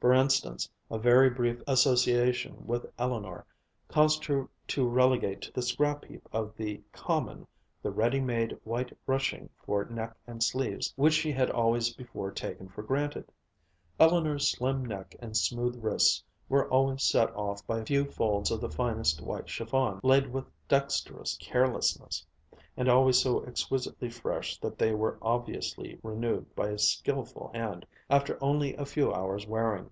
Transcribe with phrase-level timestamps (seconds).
[0.00, 3.44] For instance, a very brief association with Eleanor
[3.88, 7.46] caused her to relegate to the scrapheap of the "common"
[7.82, 12.70] the ready made white ruching for neck and sleeves which she had always before taken
[12.70, 13.30] for granted.
[13.98, 18.62] Eleanor's slim neck and smooth wrists were always set off by a few folds of
[18.62, 22.24] the finest white chiffon, laid with dexterous carelessness,
[22.76, 28.38] and always so exquisitely fresh that they were obviously renewed by a skilful hand after
[28.42, 29.90] only a few hours' wearing.